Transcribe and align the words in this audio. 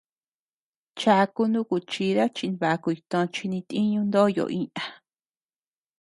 Chaku 0.99 1.41
nuku 1.51 1.75
chida 1.91 2.23
chimbaukuñ 2.35 2.97
tochi 3.11 3.45
nituñu 3.51 3.99
ndoyo 4.09 4.45
iña. 4.59 4.83